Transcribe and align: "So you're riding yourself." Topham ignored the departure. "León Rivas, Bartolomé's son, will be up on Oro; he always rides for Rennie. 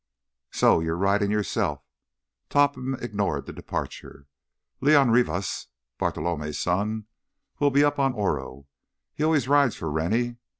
"So 0.49 0.79
you're 0.79 0.97
riding 0.97 1.29
yourself." 1.29 1.83
Topham 2.49 2.95
ignored 2.95 3.45
the 3.45 3.53
departure. 3.53 4.25
"León 4.81 5.11
Rivas, 5.13 5.67
Bartolomé's 5.99 6.57
son, 6.57 7.05
will 7.59 7.69
be 7.69 7.83
up 7.83 7.99
on 7.99 8.13
Oro; 8.13 8.65
he 9.13 9.23
always 9.23 9.47
rides 9.47 9.75
for 9.75 9.91
Rennie. 9.91 10.37